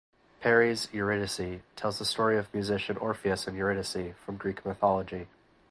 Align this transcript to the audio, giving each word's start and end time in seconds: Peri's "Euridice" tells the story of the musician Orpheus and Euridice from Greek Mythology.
Peri's 0.39 0.87
"Euridice" 0.87 1.61
tells 1.75 1.99
the 1.99 2.05
story 2.05 2.35
of 2.35 2.49
the 2.51 2.57
musician 2.57 2.97
Orpheus 2.97 3.45
and 3.47 3.55
Euridice 3.55 4.15
from 4.15 4.35
Greek 4.35 4.65
Mythology. 4.65 5.27